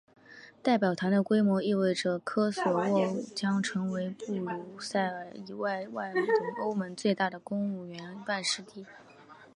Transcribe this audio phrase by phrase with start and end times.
[0.63, 5.85] 代表团的规模意味着科索沃将成为布鲁塞尔以外
[6.59, 8.83] 欧盟最大的公务员办事地。